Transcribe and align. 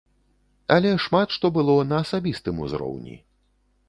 Але 0.75 0.93
шмат 1.05 1.35
што 1.35 1.51
было 1.57 1.75
на 1.89 1.99
асабістым 2.05 2.63
узроўні. 2.69 3.15